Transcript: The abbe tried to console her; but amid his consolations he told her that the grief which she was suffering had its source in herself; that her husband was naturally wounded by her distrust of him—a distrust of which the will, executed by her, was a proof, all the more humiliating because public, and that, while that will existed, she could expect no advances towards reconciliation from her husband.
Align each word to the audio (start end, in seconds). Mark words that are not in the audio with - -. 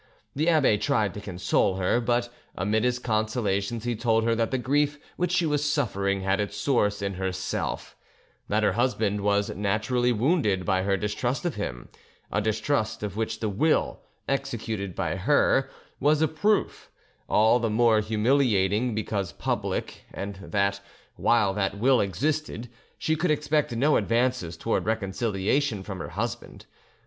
The 0.35 0.49
abbe 0.49 0.79
tried 0.79 1.13
to 1.13 1.21
console 1.21 1.75
her; 1.75 1.99
but 2.01 2.33
amid 2.55 2.83
his 2.85 2.97
consolations 2.97 3.83
he 3.83 3.95
told 3.95 4.23
her 4.23 4.33
that 4.33 4.49
the 4.49 4.57
grief 4.57 4.97
which 5.15 5.29
she 5.31 5.45
was 5.45 5.63
suffering 5.71 6.21
had 6.21 6.39
its 6.39 6.57
source 6.57 7.03
in 7.03 7.13
herself; 7.13 7.95
that 8.47 8.63
her 8.63 8.71
husband 8.71 9.21
was 9.21 9.51
naturally 9.51 10.11
wounded 10.11 10.65
by 10.65 10.81
her 10.81 10.97
distrust 10.97 11.45
of 11.45 11.53
him—a 11.53 12.41
distrust 12.41 13.03
of 13.03 13.15
which 13.15 13.41
the 13.41 13.47
will, 13.49 13.99
executed 14.27 14.95
by 14.95 15.17
her, 15.17 15.69
was 15.99 16.23
a 16.23 16.27
proof, 16.27 16.89
all 17.29 17.59
the 17.59 17.69
more 17.69 17.99
humiliating 17.99 18.95
because 18.95 19.31
public, 19.33 20.05
and 20.11 20.37
that, 20.41 20.81
while 21.15 21.53
that 21.53 21.77
will 21.77 22.01
existed, 22.01 22.69
she 22.97 23.15
could 23.15 23.29
expect 23.29 23.75
no 23.75 23.97
advances 23.97 24.57
towards 24.57 24.83
reconciliation 24.87 25.83
from 25.83 25.99
her 25.99 26.09
husband. 26.09 26.65